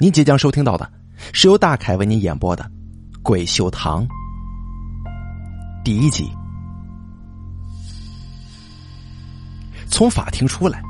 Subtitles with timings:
[0.00, 0.88] 您即将收听到的
[1.32, 2.62] 是由大凯为您演播的
[3.20, 4.06] 《鬼秀堂》
[5.84, 6.30] 第一集。
[9.90, 10.80] 从法庭出来，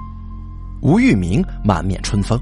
[0.83, 2.39] 吴玉明满面春风，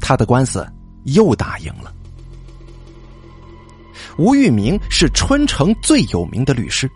[0.00, 0.66] 他的官司
[1.04, 1.92] 又打赢了。
[4.16, 6.90] 吴玉明是春城最有名的律师，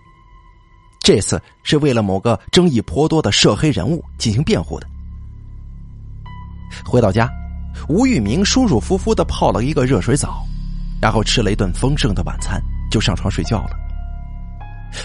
[1.00, 4.86] 这次是为了某个争议颇多的涉黑人物进行辩护的。
[6.86, 7.30] 回到家。
[7.88, 10.44] 吴玉明舒舒服服的泡了一个热水澡，
[11.00, 13.76] 然后吃了一顿丰盛的晚餐，就上床睡觉了。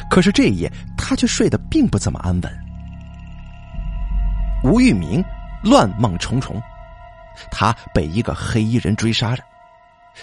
[0.10, 2.60] 可是这一夜，他却睡得并不怎么安稳。
[4.64, 5.24] 吴玉明
[5.64, 6.62] 乱梦重重，
[7.52, 9.44] 他被一个黑衣人追杀着，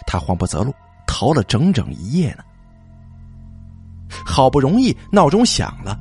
[0.06, 0.74] 他慌不择路，
[1.06, 2.42] 逃了整整一夜呢。
[4.24, 5.98] 好不容易闹钟响了，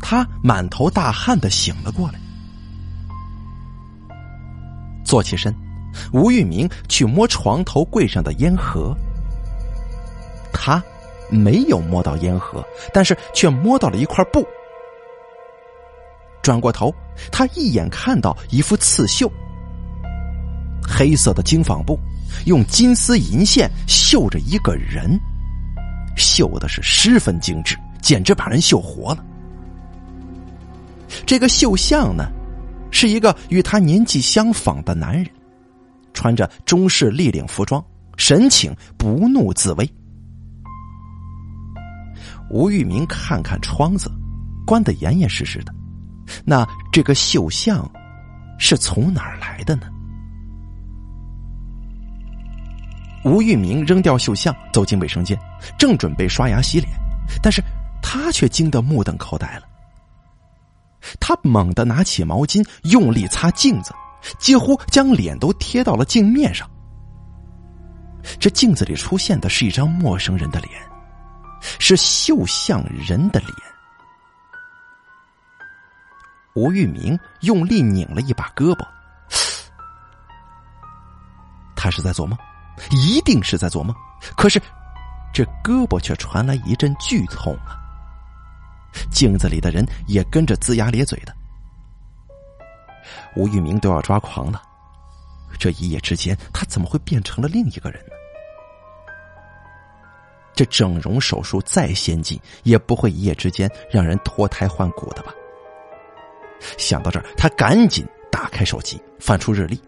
[0.00, 2.20] 他满头大汗的醒了过来，
[5.04, 5.52] 坐起身。
[6.12, 8.94] 吴玉明去摸床头柜上的烟盒，
[10.52, 10.82] 他
[11.30, 14.46] 没有摸到烟盒，但是却摸到了一块布。
[16.42, 16.94] 转过头，
[17.30, 19.30] 他一眼看到一幅刺绣，
[20.82, 21.98] 黑色的精纺布，
[22.46, 25.20] 用金丝银线绣着一个人，
[26.16, 29.24] 绣的是十分精致，简直把人绣活了。
[31.26, 32.30] 这个绣像呢，
[32.90, 35.26] 是一个与他年纪相仿的男人。
[36.12, 37.84] 穿着中式立领服装，
[38.16, 39.90] 神情不怒自威。
[42.50, 44.10] 吴玉明看看窗子，
[44.66, 45.72] 关得严严实实的。
[46.44, 47.88] 那这个绣像
[48.58, 49.86] 是从哪儿来的呢？
[53.24, 55.38] 吴玉明扔掉绣像，走进卫生间，
[55.78, 56.90] 正准备刷牙洗脸，
[57.42, 57.62] 但是
[58.02, 59.62] 他却惊得目瞪口呆了。
[61.20, 63.92] 他猛地拿起毛巾，用力擦镜子。
[64.38, 66.68] 几乎将脸都贴到了镜面上。
[68.38, 70.72] 这镜子里出现的是一张陌生人的脸，
[71.78, 73.52] 是绣像人的脸。
[76.54, 78.86] 吴玉明用力拧了一把胳膊，
[81.74, 82.38] 他是在做梦，
[82.90, 83.94] 一定是在做梦。
[84.36, 84.60] 可是，
[85.32, 87.78] 这胳膊却传来一阵剧痛啊！
[89.10, 91.34] 镜子里的人也跟着龇牙咧嘴的。
[93.36, 94.62] 吴玉明都要抓狂了，
[95.58, 98.12] 这一夜之间，他怎么会变成了另一个人呢？
[100.54, 105.32] 这整容手术再先进，也不会一夜之间让人脱胎换骨的吧？
[106.76, 109.80] 想到这儿，他赶紧打开手机，翻出日历。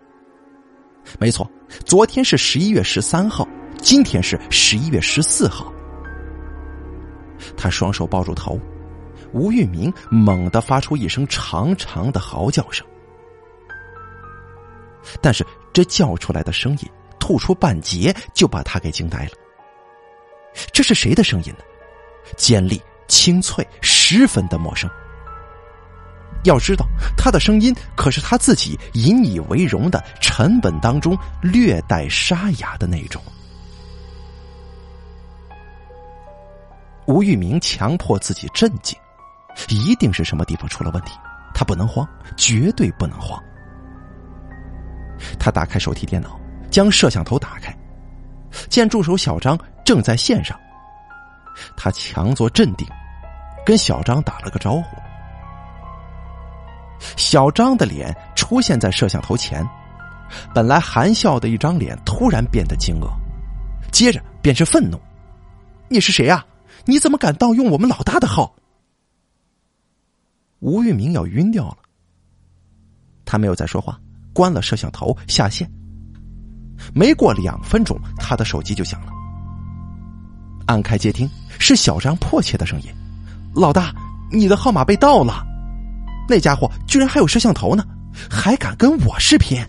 [1.18, 1.50] 没错，
[1.84, 3.46] 昨天是十一月十三号，
[3.82, 5.70] 今天是十一月十四号。
[7.56, 8.58] 他双手抱住头，
[9.32, 12.86] 吴玉明猛地发出一声长长的嚎叫声。
[15.20, 19.32] 但是这叫出来的声音，吐出半截就把他给惊呆了。
[20.72, 21.64] 这是谁的声音呢？
[22.36, 24.88] 尖利、清脆，十分的陌生。
[26.44, 26.84] 要知道，
[27.16, 33.22] 他的声音可是他自己引以为荣的沉稳当中略带沙哑的那种。
[37.06, 38.98] 吴玉明强迫自己镇静，
[39.68, 41.12] 一定是什么地方出了问题，
[41.54, 43.42] 他不能慌，绝对不能慌。
[45.38, 46.38] 他打开手提电脑，
[46.70, 47.76] 将摄像头打开，
[48.68, 50.58] 见助手小张正在线上。
[51.76, 52.86] 他强作镇定，
[53.64, 54.84] 跟小张打了个招呼。
[57.16, 59.66] 小张的脸出现在摄像头前，
[60.54, 63.10] 本来含笑的一张脸突然变得惊愕，
[63.90, 64.98] 接着便是愤怒
[65.88, 66.44] ：“你是谁呀？
[66.84, 68.54] 你怎么敢盗用我们老大的号？”
[70.60, 71.78] 吴玉明要晕掉了，
[73.24, 74.00] 他没有再说话。
[74.32, 75.70] 关了摄像头，下线。
[76.94, 79.12] 没过两分钟，他的手机就响了。
[80.66, 81.28] 按开接听，
[81.58, 82.88] 是小张迫切的声音
[83.54, 83.94] ：“老大，
[84.30, 85.46] 你的号码被盗了，
[86.28, 87.84] 那家伙居然还有摄像头呢，
[88.30, 89.64] 还敢跟我视频？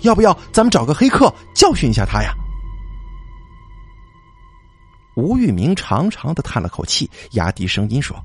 [0.00, 2.34] 要不要咱们找个黑客教训一下他呀？”
[5.16, 8.22] 吴玉明长长的叹了口气，压低声音说：“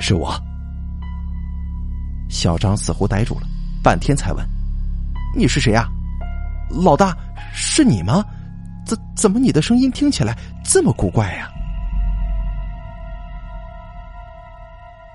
[0.00, 0.34] 是我。”
[2.34, 3.46] 小张似乎呆住了，
[3.80, 4.44] 半天才问
[5.38, 5.88] ：“你是谁呀？
[6.68, 7.16] 老大，
[7.54, 8.24] 是你吗？
[8.84, 11.48] 怎怎么你的声音听起来这么古怪呀？”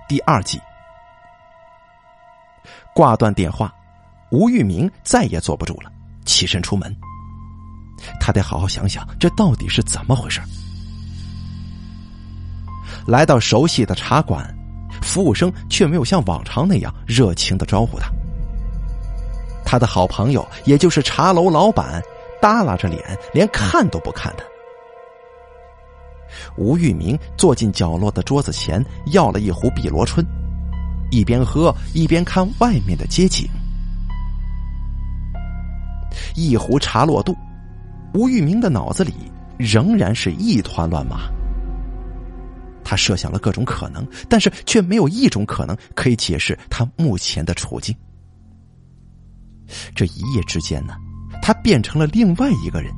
[0.07, 0.62] 第二集
[2.95, 3.72] 挂断电话，
[4.31, 5.92] 吴玉明再也坐不住了，
[6.24, 6.95] 起身出门。
[8.18, 10.39] 他得好好想想，这到底是怎么回事。
[13.06, 14.56] 来到熟悉的茶馆。
[15.01, 18.10] 服务生却没有像往常那样热情的招呼他。
[19.66, 22.01] 他的好朋友，也就是茶楼老板，
[22.42, 23.04] 耷拉着脸，
[23.34, 24.44] 连看都不看他。
[26.57, 30.25] 吴玉明坐进角落的桌子前，要了一壶碧螺春，
[31.12, 33.48] 一边喝一边看外面的街景。
[36.36, 37.36] 一壶茶落肚，
[38.13, 39.13] 吴玉明的脑子里
[39.57, 41.30] 仍然是一团乱麻。
[42.84, 47.96] 他设想了各种可能，但是却没有一种可能可以解释他目前的处境。
[49.96, 50.96] 这一夜之间呢，
[51.42, 52.92] 他变成了另外一个人，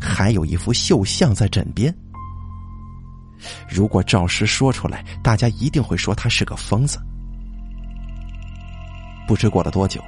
[0.00, 1.94] 还有一幅绣像在枕边。
[3.68, 6.98] 如果赵石说出来，大家一定会说他是个疯子。
[9.26, 10.02] 不知过了多久，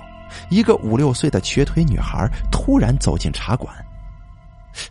[0.51, 3.73] 一个五六岁的瘸腿女孩突然走进茶馆，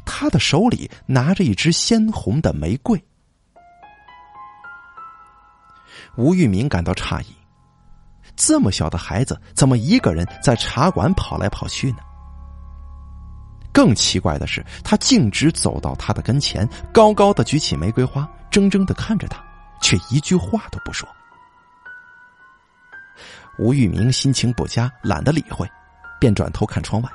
[0.05, 3.01] 她的手里拿着一支鲜红的玫瑰。
[6.15, 7.25] 吴玉明感到诧异。
[8.35, 11.97] 这么小的孩子，怎么一个人在茶馆跑来跑去呢？
[13.71, 19.43] 更奇怪的是，他径直走到他的跟前，高高的举起玫瑰花，怔怔的看着他，
[19.81, 21.07] 却一句话都不说。
[23.59, 25.67] 吴玉明心情不佳，懒得理会，
[26.19, 27.09] 便转头看窗外。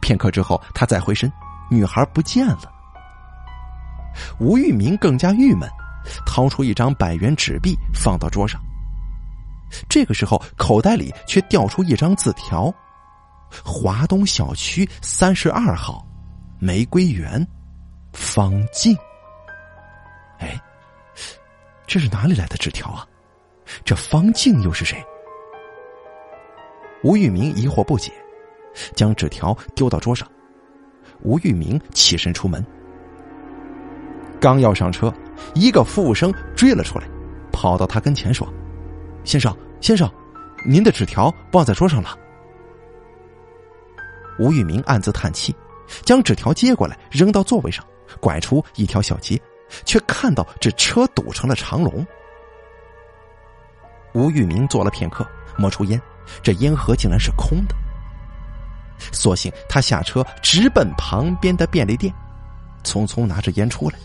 [0.00, 1.30] 片刻之后，他再回身，
[1.70, 2.72] 女孩不见了。
[4.38, 5.68] 吴玉明更加郁闷，
[6.26, 8.60] 掏出一张百元纸币放到桌上。
[9.88, 12.72] 这个时候，口袋里却掉出一张字条
[13.64, 16.06] ：“华东小区三十二号，
[16.58, 17.46] 玫瑰园，
[18.12, 18.96] 方静。”
[20.40, 20.60] 哎，
[21.86, 23.06] 这是哪里来的纸条啊？
[23.84, 25.02] 这方静又是谁？
[27.02, 28.12] 吴玉明疑惑不解，
[28.94, 30.28] 将纸条丢到桌上。
[31.22, 32.64] 吴玉明起身出门，
[34.40, 35.12] 刚要上车，
[35.54, 37.06] 一个服务生追了出来，
[37.52, 38.46] 跑到他跟前说。
[39.24, 40.10] 先生，先生，
[40.64, 42.16] 您的纸条忘在桌上了。
[44.38, 45.54] 吴玉明暗自叹气，
[46.04, 47.84] 将纸条接过来扔到座位上，
[48.20, 49.40] 拐出一条小街，
[49.84, 52.04] 却看到这车堵成了长龙。
[54.14, 55.26] 吴玉明坐了片刻，
[55.56, 56.00] 摸出烟，
[56.42, 57.74] 这烟盒竟然是空的。
[59.12, 62.12] 索性他下车，直奔旁边的便利店，
[62.84, 63.98] 匆匆拿着烟出来。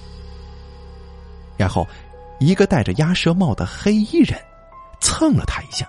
[1.58, 1.88] 然后，
[2.40, 4.40] 一个戴着鸭舌帽的黑衣人。
[5.00, 5.88] 蹭了他一下，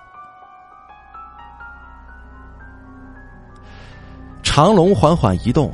[4.43, 5.73] 长龙缓缓移动，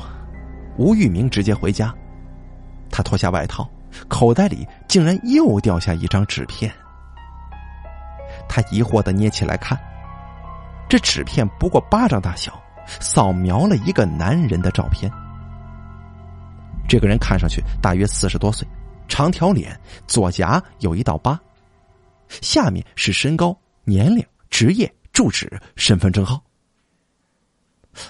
[0.77, 1.93] 吴玉明直接回家。
[2.89, 3.69] 他脱下外套，
[4.07, 6.71] 口袋里竟然又掉下一张纸片。
[8.47, 9.77] 他疑惑的捏起来看，
[10.87, 12.57] 这纸片不过巴掌大小，
[12.87, 15.11] 扫描了一个男人的照片。
[16.87, 18.65] 这个人看上去大约四十多岁，
[19.07, 21.39] 长条脸，左颊有一道疤。
[22.41, 26.43] 下面是身高、年龄、职业、住址、身份证号，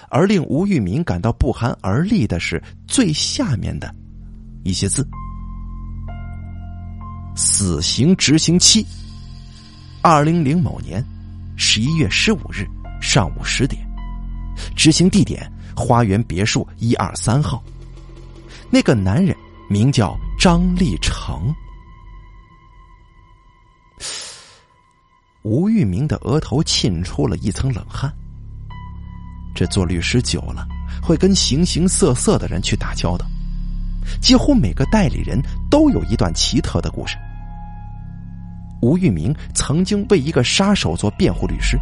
[0.08, 3.94] 而令吴玉明感到不寒而栗的是最下面的
[4.64, 5.06] 一些字：
[7.36, 8.84] 死刑执行期，
[10.02, 11.04] 二零零某年
[11.56, 12.66] 十一月十五日
[13.00, 13.86] 上午十点，
[14.74, 17.62] 执行地点花园别墅一二三号。
[18.70, 19.36] 那个男人
[19.68, 21.54] 名叫张立成。
[25.42, 28.12] 吴玉明的额头沁出了一层冷汗。
[29.54, 30.66] 这做律师久了，
[31.02, 33.24] 会跟形形色色的人去打交道，
[34.20, 35.40] 几乎每个代理人
[35.70, 37.16] 都有一段奇特的故事。
[38.82, 41.78] 吴玉明曾经为一个杀手做辩护律师，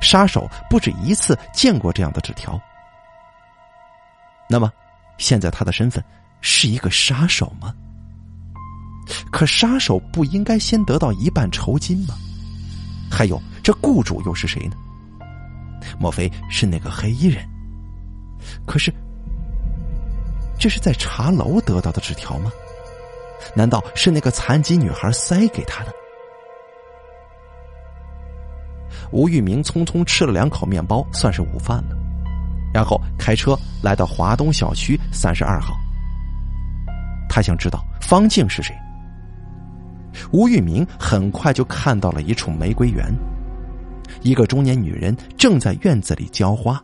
[0.00, 2.60] 杀手不止一次见过这样的纸条。
[4.48, 4.72] 那么，
[5.18, 6.02] 现在他的身份
[6.48, 7.74] 是一个杀手吗？
[9.32, 12.14] 可杀手不应该先得到一半酬金吗？
[13.10, 14.76] 还有，这雇主又是谁呢？
[15.98, 17.44] 莫非是那个黑衣人？
[18.64, 18.94] 可是，
[20.56, 22.52] 这是在茶楼得到的纸条吗？
[23.56, 25.92] 难道是那个残疾女孩塞给他的？
[29.10, 31.96] 吴玉明匆匆吃了两口面包，算是午饭了，
[32.72, 35.76] 然后开车来到华东小区三十二号。
[37.36, 38.74] 他想知道方静是谁。
[40.32, 43.14] 吴玉明很快就看到了一处玫瑰园，
[44.22, 46.82] 一个中年女人正在院子里浇花。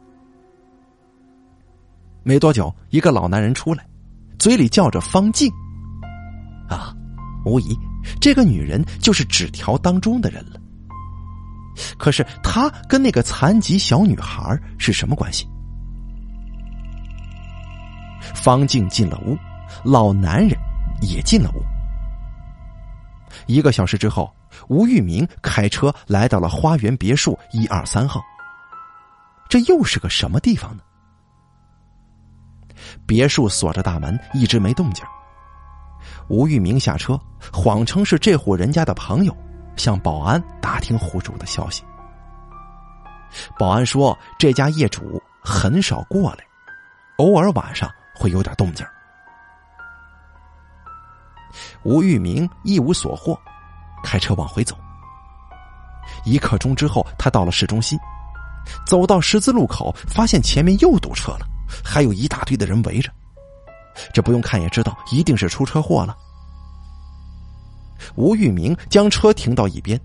[2.23, 3.83] 没多久，一个老男人出来，
[4.39, 5.51] 嘴里叫着“方静”。
[6.69, 6.95] 啊，
[7.47, 7.75] 无疑，
[8.21, 10.61] 这个女人就是纸条当中的人了。
[11.97, 15.49] 可是，她跟那个残疾小女孩是什么关系？
[18.35, 19.35] 方静进了屋，
[19.85, 20.59] 老男人
[21.01, 21.63] 也进了屋。
[23.47, 24.33] 一个小时之后，
[24.69, 28.23] 吴玉明开车来到了花园别墅一二三号。
[29.49, 30.83] 这又是个什么地方呢？
[33.07, 35.05] 别墅锁着大门，一直没动静。
[36.29, 37.19] 吴玉明下车，
[37.53, 39.37] 谎称是这户人家的朋友，
[39.77, 41.83] 向保安打听户主的消息。
[43.59, 46.45] 保安说，这家业主很少过来，
[47.17, 48.87] 偶尔晚上会有点动静。
[51.83, 53.39] 吴玉明一无所获，
[54.03, 54.77] 开车往回走。
[56.25, 57.99] 一刻钟之后，他到了市中心，
[58.87, 61.47] 走到十字路口，发现前面又堵车了，
[61.85, 63.11] 还有一大堆的人围着。
[64.13, 66.17] 这不用看也知道，一定是出车祸了。
[68.17, 70.01] 吴玉明将车停到一边，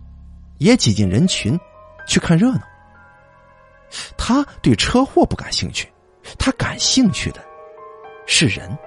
[0.59, 1.59] 也挤进人群，
[2.07, 2.61] 去看热闹。
[4.17, 5.91] 他对车祸不感兴趣，
[6.37, 7.41] 他感兴趣的
[8.27, 8.77] 是人。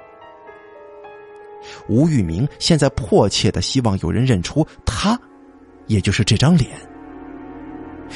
[1.90, 5.18] 吴玉明现在迫切的希望有人认出他，
[5.88, 6.70] 也就是这张脸。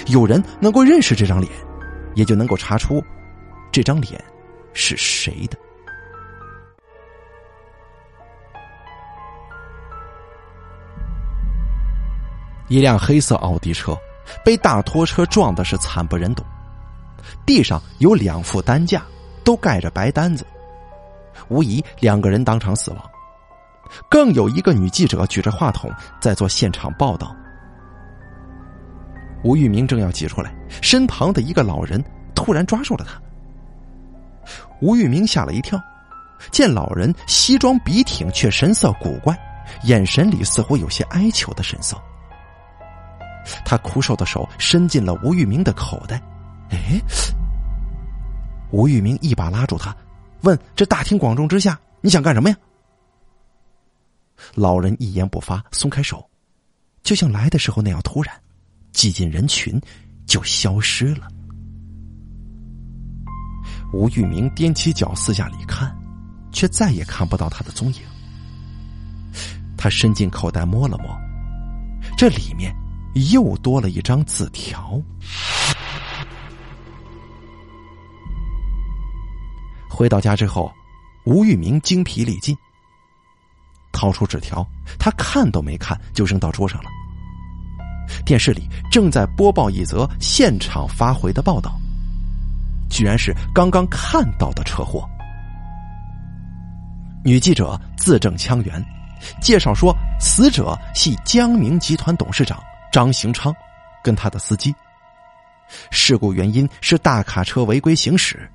[0.07, 1.53] 有人能够认识这张脸，
[2.15, 3.03] 也就能够查出
[3.73, 4.23] 这张脸
[4.73, 5.59] 是谁的。
[12.69, 13.97] 一辆黑色奥迪车
[14.45, 16.45] 被大拖车撞的是惨不忍睹，
[17.45, 19.03] 地上有两副担架，
[19.43, 20.47] 都盖着白单子，
[21.49, 23.11] 无疑两个人当场死亡。
[24.09, 27.35] 更有一个女记者举着话筒在做现场报道。
[29.43, 32.03] 吴玉明正要挤出来，身旁的一个老人
[32.35, 33.21] 突然抓住了他。
[34.81, 35.79] 吴玉明吓了一跳，
[36.51, 39.39] 见老人西装笔挺，却神色古怪，
[39.83, 41.97] 眼神里似乎有些哀求的神色。
[43.65, 46.21] 他枯瘦的手伸进了吴玉明的口袋，
[46.71, 46.99] 哎，
[48.71, 49.95] 吴玉明一把拉住他，
[50.41, 52.57] 问：“这大庭广众之下，你想干什么呀？”
[54.55, 56.29] 老人一言不发，松开手，
[57.03, 58.35] 就像来的时候那样突然，
[58.93, 59.81] 挤进人群，
[60.27, 61.29] 就消失了。
[63.93, 65.97] 吴玉明踮起脚四下里看，
[66.53, 68.01] 却再也看不到他的踪影。
[69.77, 71.17] 他伸进口袋摸了摸，
[72.17, 72.75] 这里面
[73.31, 75.01] 又多了一张字条。
[79.89, 80.73] 回到家之后，
[81.25, 82.57] 吴玉明精疲力尽。
[83.95, 84.67] 掏出纸条，
[84.99, 86.91] 他看都没看就扔到桌上了。
[88.27, 91.81] 电视里正在播报一则现场发回的报道，
[92.91, 95.09] 居然是刚刚看到的车祸。
[97.25, 98.85] 女记者字正腔圆，
[99.41, 103.55] 介绍说死者系江明集团董事长张行昌，
[104.03, 104.75] 跟他的司机。
[105.91, 108.51] 事故原因是大卡车违规行驶，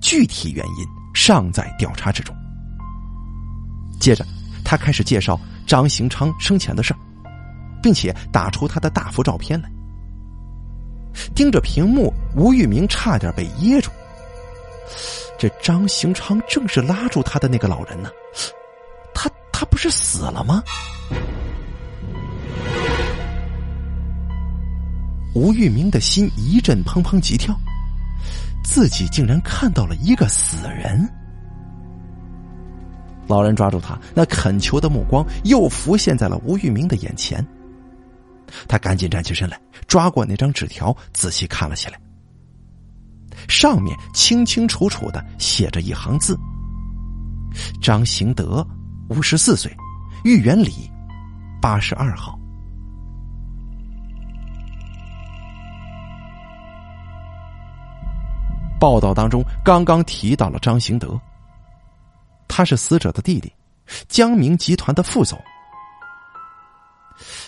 [0.00, 2.34] 具体原因尚在调查之中。
[4.00, 4.24] 接着。
[4.74, 6.98] 他开始介绍张行昌生前的事儿，
[7.80, 9.70] 并且打出他的大幅照片来。
[11.32, 13.88] 盯着屏幕，吴玉明差点被噎住。
[15.38, 18.10] 这张行昌正是拉住他的那个老人呢，
[19.14, 20.60] 他他不是死了吗？
[25.36, 27.56] 吴玉明的心一阵砰砰急跳，
[28.64, 31.08] 自己竟然看到了一个死人。
[33.26, 37.44] 老人抓住他，那恳求的目光又浮现在了吴玉明的眼前。
[38.68, 41.98] 他赶紧站起身来，抓过那张纸条，仔细看了起来。
[43.48, 46.38] 上面清清楚楚的写着一行字
[47.82, 48.64] ：“张行德，
[49.08, 49.74] 五十四岁，
[50.24, 50.88] 豫园里，
[51.60, 52.38] 八十二号。”
[58.78, 61.18] 报道当中刚刚提到了张行德。
[62.48, 63.52] 他是死者的弟弟，
[64.08, 65.42] 江明集团的副总。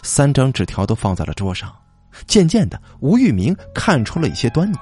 [0.03, 1.75] 三张纸条都放在了桌上，
[2.27, 4.77] 渐渐的，吴玉明看出了一些端倪。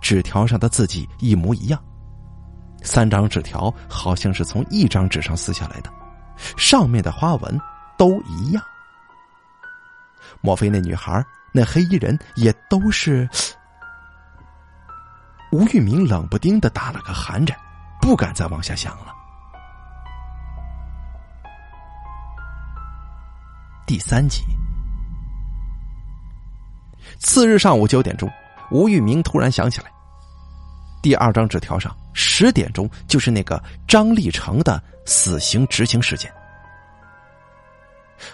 [0.00, 1.82] 纸条上的字迹一模一样，
[2.82, 5.92] 三张纸条好像是从一张纸上撕下来的，
[6.56, 7.60] 上面的花纹
[7.96, 8.62] 都一样。
[10.40, 13.28] 莫非那女孩、那黑衣人也都是？
[15.52, 17.56] 吴玉明冷不丁的打了个寒颤。
[18.04, 19.14] 不敢再往下想了。
[23.86, 24.42] 第三集，
[27.18, 28.30] 次日上午九点钟，
[28.70, 29.90] 吴玉明突然想起来，
[31.02, 36.30] 第二张纸条上十点钟就是那个张立成的死刑执行时间。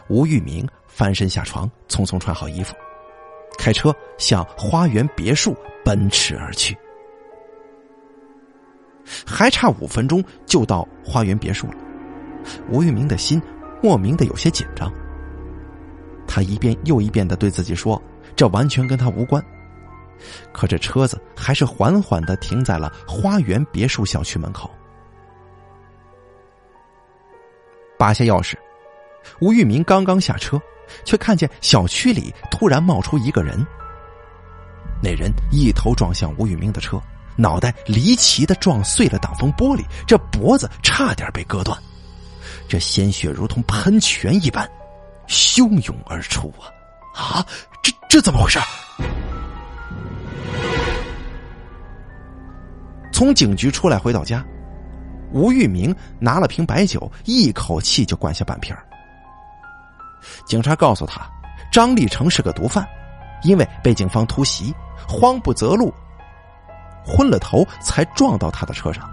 [0.08, 2.74] 吴玉明翻身下床，匆匆穿好衣服，
[3.56, 6.76] 开车向花园别墅奔驰而去。
[9.26, 11.74] 还差五分钟就到花园别墅了，
[12.70, 13.40] 吴玉明的心
[13.82, 14.92] 莫名的有些紧张。
[16.26, 18.00] 他一遍又一遍的对自己说
[18.36, 19.44] ：“这完全跟他无关。”
[20.52, 24.70] 可这车子还是缓缓的停在了花园别墅小区门口。
[27.98, 28.54] 拔下钥匙，
[29.40, 30.60] 吴玉明刚刚下车，
[31.04, 33.66] 却看见小区里突然冒出一个人。
[35.02, 37.00] 那人一头撞向吴玉明的车，
[37.40, 41.76] 脑袋离奇的撞碎了挡风玻璃，这脖子差点被割断，
[42.68, 44.70] 这鲜血如同喷泉一般
[45.26, 47.40] 汹涌而出啊！
[47.40, 47.46] 啊，
[47.82, 48.60] 这这怎么回事？
[53.10, 54.44] 从警局出来回到家，
[55.32, 58.76] 吴玉明拿了瓶白酒，一口气就灌下半瓶。
[60.44, 61.26] 警察告诉他，
[61.72, 62.86] 张立成是个毒贩，
[63.44, 64.74] 因为被警方突袭。
[65.08, 65.92] 慌不择路，
[67.04, 69.08] 昏了头才撞到他的车上。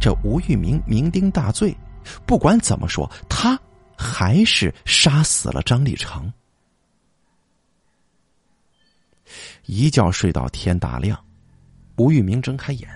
[0.00, 1.76] 这吴玉明酩酊大醉，
[2.26, 3.58] 不管怎么说，他
[3.96, 6.32] 还是杀死了张立成。
[9.66, 11.18] 一觉睡到天大亮，
[11.96, 12.88] 吴玉明睁开眼，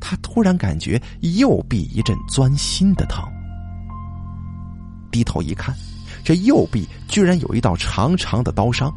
[0.00, 3.24] 他突然感觉右臂一阵钻心的疼，
[5.10, 5.74] 低头一看，
[6.24, 8.90] 这右臂居然有一道长长的刀伤。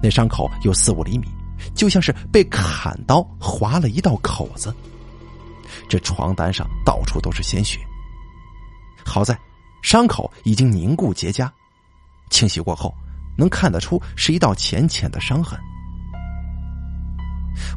[0.00, 1.26] 那伤口有四五厘米，
[1.74, 4.74] 就像是被砍刀划了一道口子。
[5.88, 7.78] 这床单上到处都是鲜血。
[9.04, 9.38] 好在
[9.82, 11.50] 伤口已经凝固结痂，
[12.30, 12.94] 清洗过后
[13.36, 15.58] 能看得出是一道浅浅的伤痕。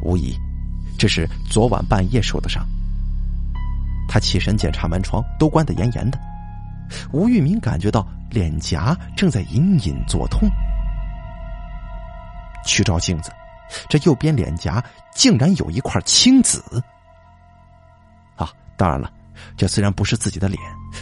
[0.02, 0.38] 无疑，
[0.98, 2.66] 这是昨晚半夜受的伤。
[4.08, 6.20] 他起身检查门窗，都关得严严的。
[7.14, 10.50] 吴玉明感觉到脸颊正在隐隐作痛。
[12.66, 13.32] 去照镜子，
[13.90, 16.62] 这右边脸颊竟然有一块青紫。
[18.36, 19.12] 啊，当然了，
[19.56, 20.60] 这虽然不是自己的脸，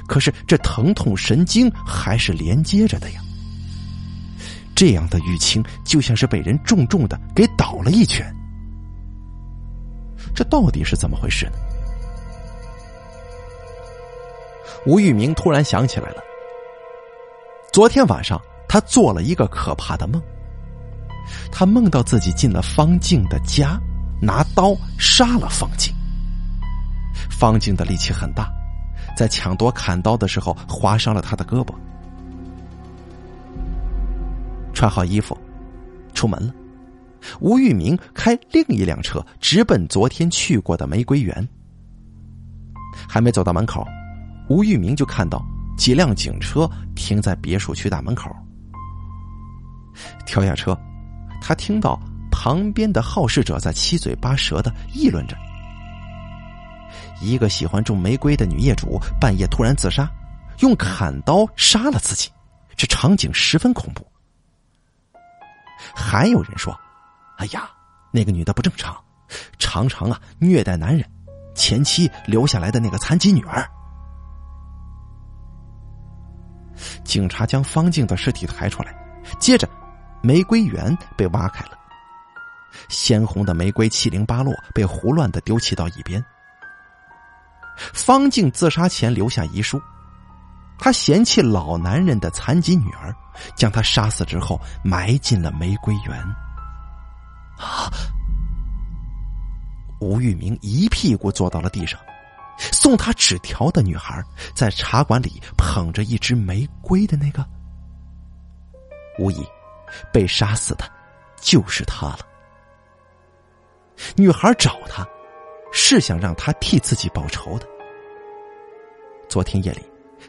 [0.07, 3.21] 可是这疼痛神经还是连接着的呀。
[4.75, 8.33] 这样的淤青就像是被人重重的给倒了一拳。
[10.33, 11.53] 这到底是怎么回事呢？
[14.85, 16.23] 吴玉明突然想起来了，
[17.73, 20.21] 昨天晚上他做了一个可怕的梦。
[21.51, 23.79] 他梦到自己进了方静的家，
[24.21, 25.93] 拿刀杀了方静。
[27.29, 28.51] 方静的力气很大，
[29.15, 31.73] 在抢夺砍刀的时候划伤了他的胳膊。
[34.73, 35.37] 穿好衣服，
[36.13, 36.53] 出门了。
[37.41, 41.47] 吴玉明开另一辆车直奔昨天去过的玫瑰园。
[43.07, 43.85] 还没走到门口，
[44.49, 45.43] 吴玉明就看到
[45.77, 48.33] 几辆警车停在别墅区大门口，
[50.25, 50.77] 跳下车。
[51.41, 51.99] 他听到
[52.31, 55.35] 旁边的好事者在七嘴八舌的议论着：
[57.21, 60.09] 一个喜欢种玫瑰的女业主半夜突然自杀，
[60.59, 62.29] 用砍刀杀了自己，
[62.75, 64.05] 这场景十分恐怖。
[65.95, 66.77] 还有人说
[67.37, 67.69] ：“哎呀，
[68.11, 68.95] 那个女的不正常，
[69.57, 71.09] 常常啊虐待男人，
[71.55, 73.67] 前妻留下来的那个残疾女儿。”
[77.03, 78.93] 警察将方静的尸体抬出来，
[79.39, 79.67] 接着。
[80.21, 81.77] 玫瑰园被挖开了，
[82.89, 86.23] 鲜红的玫瑰七零八落，被胡乱的丢弃到一边。
[87.93, 89.81] 方静自杀前留下遗书，
[90.77, 93.15] 他嫌弃老男人的残疾女儿，
[93.55, 96.17] 将她杀死之后埋进了玫瑰园。
[97.57, 97.91] 啊！
[100.01, 101.99] 吴玉明一屁股坐到了地上，
[102.57, 107.45] 送他纸条的女孩在茶馆里捧着一支玫瑰的那个，
[109.17, 109.45] 无疑。
[110.11, 110.83] 被杀死的，
[111.39, 112.19] 就是他了。
[114.15, 115.07] 女孩找他，
[115.71, 117.67] 是想让他替自己报仇的。
[119.27, 119.81] 昨天夜里，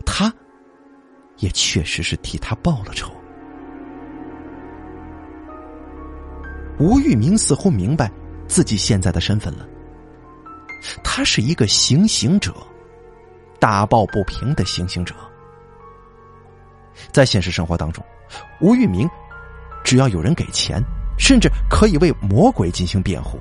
[0.04, 0.32] 他，
[1.36, 3.10] 也确实是替他报了仇。
[6.78, 8.10] 吴玉明似乎明白
[8.48, 9.66] 自己现在的身份了，
[11.04, 12.54] 他是一个行刑者，
[13.58, 15.14] 打抱不平的行刑者。
[17.12, 18.04] 在现实生活当中，
[18.60, 19.08] 吴玉明。
[19.90, 20.80] 只要有人给钱，
[21.18, 23.40] 甚至可以为魔鬼进行辩护。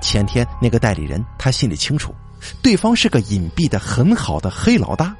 [0.00, 2.14] 前天那个代理人，他心里清楚，
[2.62, 5.12] 对方是个隐蔽的很好的黑老大。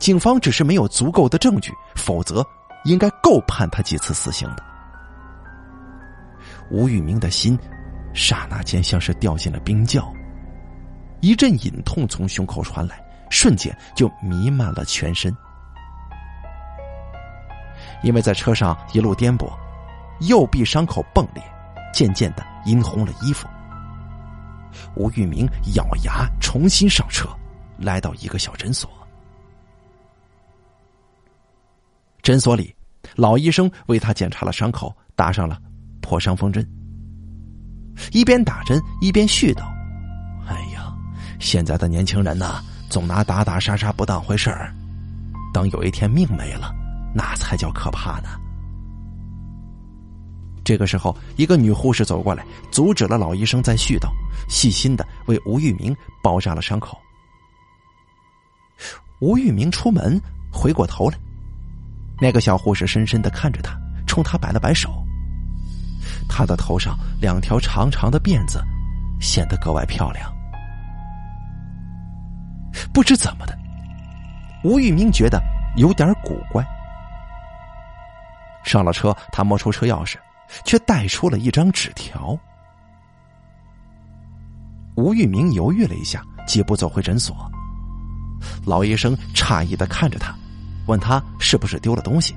[0.00, 2.44] 警方只是没有足够的证据，否则
[2.86, 4.64] 应该够判他几次死刑的。
[6.68, 7.56] 吴玉明的心，
[8.12, 10.12] 刹那间像是掉进了冰窖，
[11.20, 13.00] 一阵隐痛从胸口传来，
[13.30, 15.32] 瞬间就弥漫了全身。
[18.02, 19.50] 因为在车上一路颠簸，
[20.20, 21.42] 右臂伤口迸裂，
[21.92, 23.46] 渐渐的殷红了衣服。
[24.94, 27.28] 吴玉明咬牙重新上车，
[27.78, 28.90] 来到一个小诊所。
[32.22, 32.74] 诊所里，
[33.14, 35.58] 老医生为他检查了伤口，打上了
[36.00, 36.66] 破伤风针。
[38.12, 39.62] 一边打针一边絮叨
[40.46, 40.92] ：“哎呀，
[41.38, 44.74] 现在的年轻人呐，总拿打打杀杀不当回事儿，
[45.54, 46.74] 等有一天命没了，
[47.16, 48.28] 那才叫可怕呢。”
[50.62, 54.08] 这个时候，一个女护士走过来，阻止了老医生在絮叨，
[54.48, 56.98] 细心的为吴玉明包扎了伤口。
[59.20, 60.20] 吴玉明出门
[60.52, 61.16] 回过头来，
[62.20, 64.90] 那个小护士深深的看着他，冲他摆了摆手。
[66.28, 68.60] 他的头上两条长长的辫子
[69.20, 70.32] 显得格外漂亮。
[72.92, 73.56] 不知怎么的，
[74.64, 75.40] 吴玉明觉得
[75.76, 76.66] 有点古怪。
[78.66, 80.16] 上了车，他摸出车钥匙。
[80.64, 82.38] 却带出了一张纸条。
[84.96, 87.36] 吴玉明犹豫了一下，几步走回诊所。
[88.64, 90.32] 老医生诧异的看着他，
[90.86, 92.32] 问他是不是丢了东西。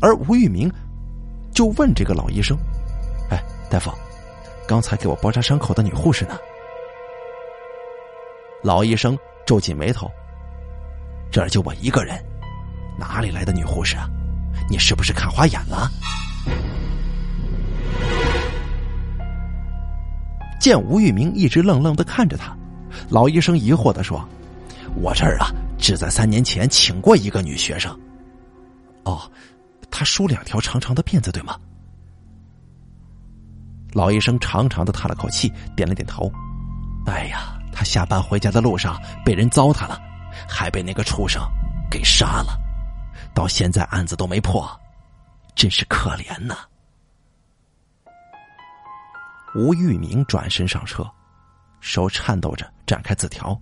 [0.00, 0.72] 而吴玉明
[1.52, 2.56] 就问这个老医生
[3.30, 3.38] ：“哎，
[3.70, 3.92] 大夫，
[4.66, 6.38] 刚才给我包扎伤口的女护士呢？”
[8.64, 10.10] 老医生皱起眉头
[11.30, 12.18] ：“这儿就我一个人，
[13.00, 14.06] 哪里来的女护士啊？”
[14.70, 15.90] 你是不是看花眼了？
[20.60, 22.54] 见吴玉明一直愣愣的看着他，
[23.08, 24.22] 老医生疑惑的说
[24.94, 27.98] ：“我这儿啊，只在三年前请过一个女学生。
[29.04, 29.22] 哦，
[29.90, 31.56] 她梳两条长长的辫子，对吗？”
[33.92, 36.30] 老医生长长的叹了口气，点了点头
[37.10, 39.98] ：“哎呀，他下班回家的路上被人糟蹋了，
[40.48, 41.42] 还被那个畜生
[41.90, 42.56] 给杀了。”
[43.34, 44.68] 到现在案子都没破，
[45.54, 46.56] 真是可怜呐！
[49.54, 51.04] 吴玉明转身上车，
[51.80, 53.58] 手颤抖着展开字条，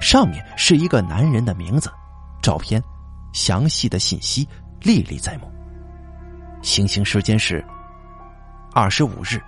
[0.00, 1.92] 上面是一个男人的名字、
[2.42, 2.82] 照片、
[3.32, 4.48] 详细的信息
[4.80, 5.52] 历历在目。
[6.62, 7.64] 行刑时间是
[8.72, 9.40] 二十五日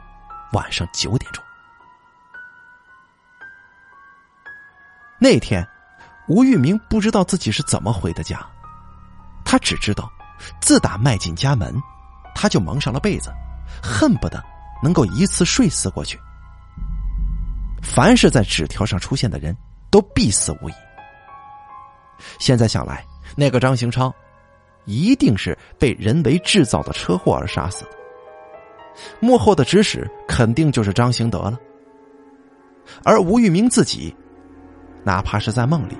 [0.52, 1.42] 晚上九点钟。
[5.18, 5.66] 那天，
[6.28, 8.46] 吴玉明不知道自己是怎么回的家。
[9.50, 10.12] 他只知道，
[10.60, 11.74] 自打迈进家门，
[12.34, 13.30] 他就蒙上了被子，
[13.82, 14.44] 恨不得
[14.82, 16.20] 能够一次睡死过去。
[17.82, 19.56] 凡是在纸条上出现的人，
[19.90, 20.72] 都必死无疑。
[22.38, 23.02] 现在想来，
[23.36, 24.12] 那个张兴昌，
[24.84, 27.90] 一定是被人为制造的车祸而杀死的。
[29.18, 31.58] 幕后的指使肯定就是张兴德了。
[33.02, 34.14] 而吴玉明自己，
[35.04, 35.96] 哪怕是在梦里，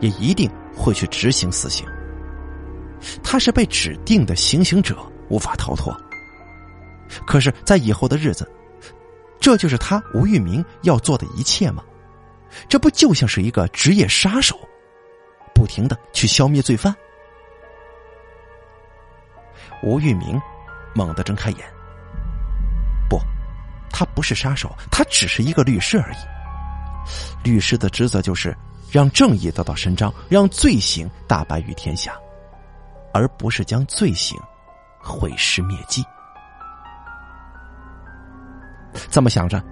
[0.00, 1.86] 也一定会去执行死刑。
[3.22, 4.96] 他是被指定的行刑者，
[5.28, 5.94] 无法逃脱。
[7.26, 8.48] 可是，在以后的日子，
[9.40, 11.82] 这就是他吴玉明要做的一切吗？
[12.68, 14.58] 这不就像是一个职业杀手，
[15.54, 16.94] 不停的去消灭罪犯？
[19.82, 20.40] 吴玉明
[20.94, 21.58] 猛地睁开眼，
[23.08, 23.18] 不，
[23.90, 26.16] 他不是杀手，他只是一个律师而已。
[27.42, 28.54] 律师的职责就是
[28.90, 32.14] 让正义得到伸张，让罪行大白于天下。
[33.12, 34.38] 而不是将罪行
[34.98, 36.04] 毁尸灭迹。
[39.10, 39.62] 这么想着，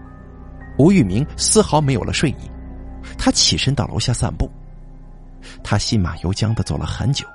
[0.79, 2.51] 吴玉明丝毫没有了睡意。
[3.16, 4.51] 他起身到楼下散步，
[5.62, 7.27] 他心马由缰的走了很久，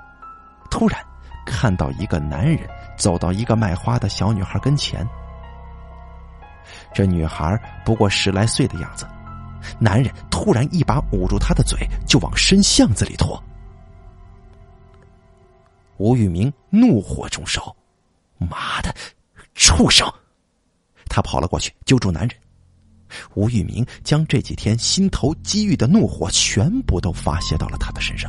[0.70, 0.98] 突然
[1.44, 2.60] 看到一个男人
[2.96, 5.06] 走到一个卖花的小女孩跟前。
[6.92, 9.06] 这女孩不过十来岁的样子，
[9.78, 13.42] 男人突然一把捂住她的嘴，就往深巷子里拖。
[15.96, 17.74] 吴玉明怒火中烧，
[18.38, 18.94] 妈的，
[19.54, 20.12] 畜生！
[21.08, 22.36] 他跑了过去揪住男人。
[23.34, 28.28] 吴玉明将这几天心头积郁的怒火全部都发泄到了他的身上。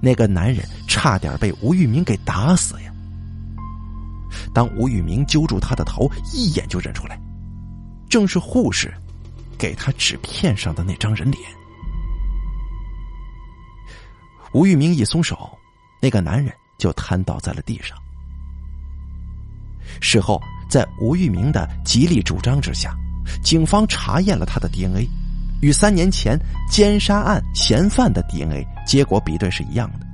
[0.00, 2.92] 那个男人差点被吴玉明给打死呀！
[4.54, 7.20] 当吴玉明揪住他的头，一眼就认出来，
[8.08, 8.94] 正是护士
[9.58, 11.42] 给他纸片上的那张人脸。
[14.52, 15.58] 吴玉明一松手，
[16.00, 17.96] 那个男人就瘫倒在了地上。
[20.00, 22.94] 事后，在吴玉明的极力主张之下，
[23.42, 25.08] 警方查验了他的 DNA，
[25.62, 26.38] 与三年前
[26.70, 30.06] 奸杀案嫌犯的 DNA 结果比对是一样的。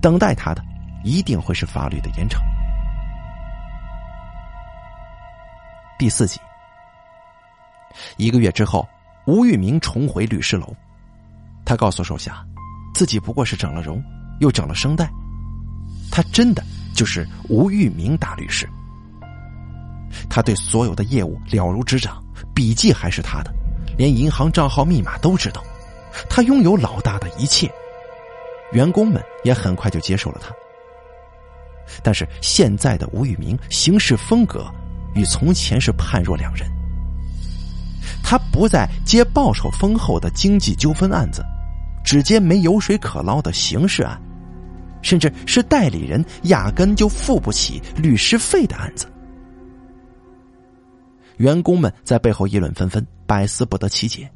[0.00, 0.64] 等待他的
[1.04, 2.38] 一定会是法律的严惩。
[5.98, 6.40] 第四集，
[8.16, 8.88] 一个月之后，
[9.26, 10.74] 吴玉明重回律师楼，
[11.64, 12.44] 他告诉手下。
[12.94, 14.02] 自己不过是整了容，
[14.40, 15.10] 又整了声带，
[16.10, 16.62] 他真的
[16.94, 18.68] 就是吴玉明大律师。
[20.28, 22.22] 他对所有的业务了如指掌，
[22.54, 23.50] 笔记还是他的，
[23.96, 25.62] 连银行账号密码都知道。
[26.28, 27.72] 他拥有老大的一切，
[28.72, 30.52] 员工们也很快就接受了他。
[32.02, 34.66] 但是现在的吴玉明行事风格
[35.14, 36.70] 与从前是判若两人。
[38.22, 41.42] 他不再接报酬丰厚的经济纠纷案子，
[42.12, 44.20] 只接没油水可捞的刑事案，
[45.00, 49.10] 甚至是代理人压根就付不起律师费的案子。
[51.38, 54.30] 员工们在背后议论纷纷，百思不得其解。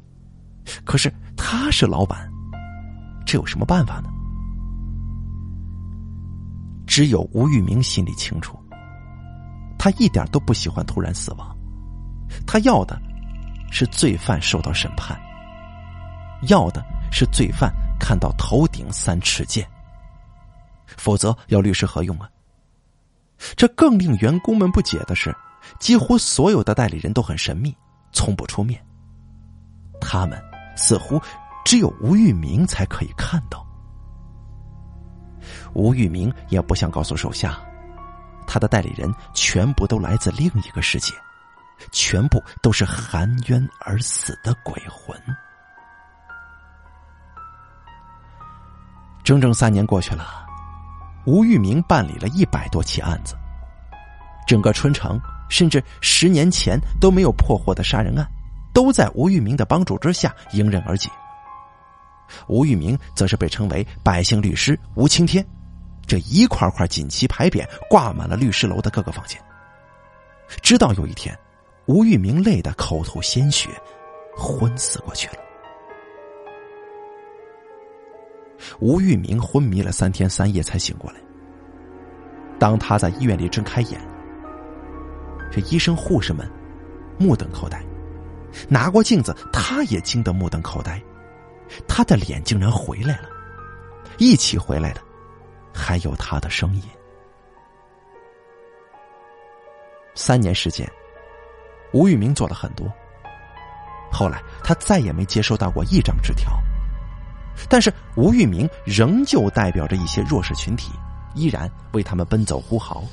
[0.83, 2.27] 可是他是老板，
[3.27, 4.09] 这有什么办法呢？
[6.87, 8.57] 只有吴玉明心里清楚，
[9.77, 11.55] 他一点都不喜欢突然死亡，
[12.47, 12.99] 他要的
[13.69, 15.15] 是罪犯受到审判，
[16.47, 19.67] 要的是罪犯看到头顶三尺剑，
[20.85, 22.29] 否则要律师何用啊？
[23.55, 25.35] 这更令员工们不解的是，
[25.79, 27.75] 几乎所有的代理人都很神秘，
[28.11, 28.83] 从不出面，
[30.01, 30.41] 他们
[30.75, 31.21] 似乎
[31.63, 33.65] 只有吴玉明才可以看到。
[35.73, 37.59] 吴玉明也不想告诉手下，
[38.47, 41.13] 他的代理人全部都来自另一个世界，
[41.91, 45.15] 全部都是含冤而死的鬼魂。
[49.27, 50.25] 整整三年过去了，
[51.25, 53.35] 吴玉明办理了一百多起案子，
[54.47, 58.25] 整个春城甚至十年前都没有破获的杀人案，
[58.73, 61.09] 都在吴玉明的帮助之下迎刃而解。
[62.47, 65.45] 吴玉明则是被称为“百姓律师”吴青天。
[66.05, 69.37] 这一块块锦旗牌匾挂满了律师楼的各个房间。
[70.61, 71.37] 直到有一天，
[71.87, 73.67] 吴玉明累得口吐鲜血，
[74.37, 75.46] 昏死过去了。
[78.79, 81.19] 吴玉明昏迷了三天三夜才醒过来。
[82.59, 84.01] 当他在医院里睁开眼，
[85.51, 86.49] 这医生护士们
[87.17, 87.83] 目瞪口呆，
[88.67, 91.01] 拿过镜子，他也惊得目瞪口呆，
[91.87, 93.29] 他的脸竟然回来了，
[94.17, 95.01] 一起回来的。
[95.79, 96.81] 还有他的声音。
[100.15, 100.91] 三年时间，
[101.93, 102.91] 吴玉明做了很多。
[104.11, 106.51] 后来他再也没接收到过一张纸条，
[107.69, 110.91] 但是吴玉明仍旧代表着一些弱势群体，
[111.33, 113.03] 依然为他们奔走呼号。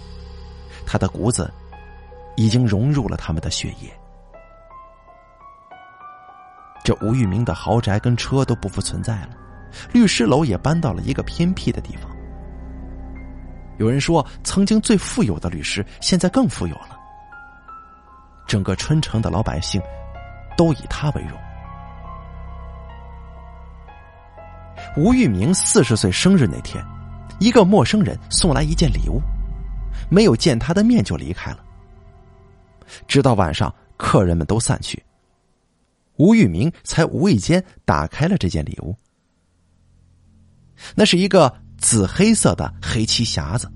[0.86, 1.52] 他的骨子
[2.36, 3.90] 已经融入了他们的血液。
[6.84, 9.30] 这吴玉明的豪宅跟车都不复存在了，
[9.92, 12.10] 律师楼也搬到了一个偏僻的地方。
[13.78, 17.00] 有人说，曾经最富有的律师，现在更富有了。
[18.46, 19.80] 整个春城的老百姓
[20.56, 21.38] 都以他为荣。
[24.96, 26.84] 吴玉明四十岁生日那天，
[27.40, 29.20] 一个陌生人送来一件礼物，
[30.10, 31.58] 没有见他的面就离开了。
[33.08, 35.02] 直到晚上，客人们都散去，
[36.16, 38.96] 吴玉明才无意间打开了这件礼物。
[40.94, 41.54] 那是一个。
[41.76, 43.70] 紫黑色的黑漆匣子，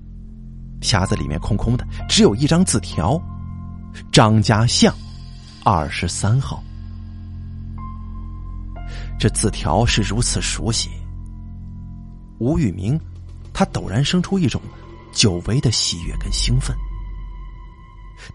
[0.81, 3.21] 匣子里面空空的，只有一张字条
[4.11, 4.91] ：“张家巷，
[5.63, 6.63] 二十三号。”
[9.19, 10.89] 这字条是如此熟悉，
[12.39, 12.99] 吴玉明，
[13.53, 14.61] 他陡然生出一种
[15.11, 16.75] 久违的喜悦跟兴奋。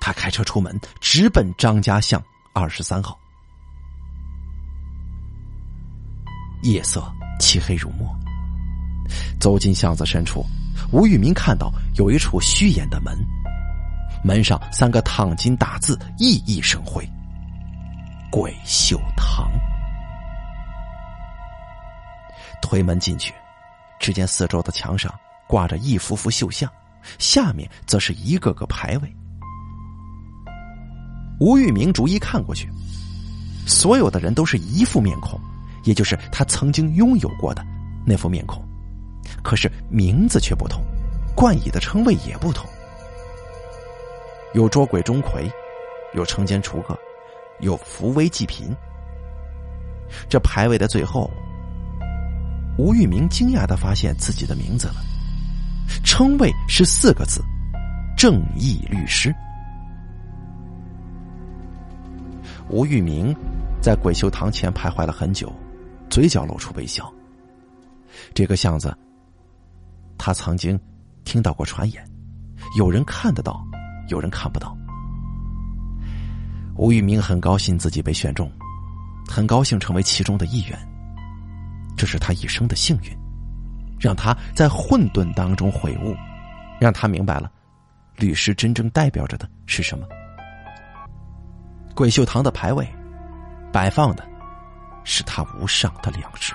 [0.01, 3.19] 他开车出门，直奔张家巷二十三号。
[6.63, 7.05] 夜色
[7.39, 8.09] 漆黑如墨。
[9.39, 10.45] 走进巷子深处，
[10.91, 13.15] 吴玉明看到有一处虚掩的门，
[14.25, 17.07] 门上三个烫金大字熠熠生辉
[18.33, 19.51] ：“鬼秀堂。”
[22.63, 23.35] 推门进去，
[24.05, 25.11] 只见四周的墙上
[25.49, 26.71] 挂着一幅幅绣像，
[27.19, 29.17] 下面则是一个个牌位。
[31.41, 32.69] 吴玉明逐一看过去，
[33.67, 35.41] 所有的人都是一副面孔，
[35.85, 37.65] 也就是他曾经拥有过的
[38.05, 38.63] 那副面孔。
[39.43, 40.85] 可是名字却不同，
[41.35, 42.69] 冠以的称谓也不同。
[44.53, 45.51] 有捉鬼钟馗，
[46.13, 46.99] 有惩奸除恶，
[47.61, 48.71] 有扶危济贫。
[50.29, 51.31] 这牌位的最后，
[52.77, 54.97] 吴玉明惊讶的发现自己的名字了，
[56.03, 57.41] 称谓是四个字：
[58.17, 59.35] 正义律师。
[62.69, 63.35] 吴玉明
[63.81, 65.53] 在鬼修堂前徘徊了很久，
[66.11, 67.13] 嘴角露出微笑。
[68.35, 68.97] 这个巷子。
[70.17, 70.79] 他曾经
[71.25, 72.03] 听到过传言，
[72.79, 73.63] 有人看得到，
[74.09, 74.75] 有人看不到。
[76.77, 78.51] 吴玉明很高兴自己被选中，
[79.29, 80.94] 很高兴成为其中的一员。
[81.97, 83.17] 这是他一生的幸运，
[84.01, 86.15] 让他在混沌当中悔悟，
[86.81, 87.51] 让他明白了
[88.17, 90.07] 律师真正代表着的是什么。
[91.95, 92.87] 鬼秀堂的牌位，
[93.73, 94.27] 摆放的
[95.05, 96.53] 是他无上的良知。